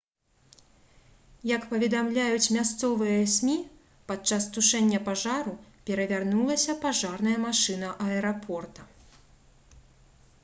[1.55, 3.57] як паведамляюць мясцовыя смі
[4.11, 5.53] падчас тушэння пажару
[5.89, 8.87] перавярнулася пажарная машына аэрапорта